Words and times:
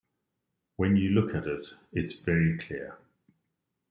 When 0.77 0.95
you 0.95 1.11
look 1.11 1.35
at 1.35 1.45
it, 1.45 1.67
it's 1.93 2.21
very 2.21 2.57
clear. 2.57 2.97